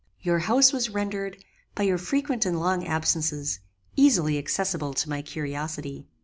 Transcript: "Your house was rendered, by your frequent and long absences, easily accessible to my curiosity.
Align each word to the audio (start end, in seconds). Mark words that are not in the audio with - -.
"Your 0.21 0.39
house 0.39 0.73
was 0.73 0.89
rendered, 0.89 1.45
by 1.75 1.83
your 1.83 1.99
frequent 1.99 2.43
and 2.43 2.59
long 2.59 2.87
absences, 2.87 3.59
easily 3.95 4.39
accessible 4.39 4.95
to 4.95 5.07
my 5.11 5.21
curiosity. 5.21 6.07